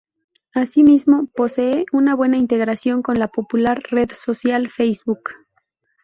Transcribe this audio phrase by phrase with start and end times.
[0.55, 5.19] Asimismo, posee una buena integración con la popular red social Facebook.